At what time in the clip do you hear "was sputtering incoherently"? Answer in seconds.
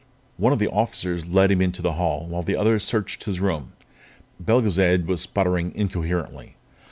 5.05-6.55